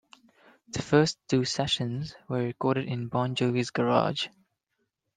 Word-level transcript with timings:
The 0.69 0.81
first 0.81 1.19
two 1.27 1.45
sessions 1.45 2.15
were 2.27 2.39
recorded 2.41 2.87
in 2.87 3.07
Bon 3.09 3.35
Jovi's 3.35 3.69
garage. 3.69 4.29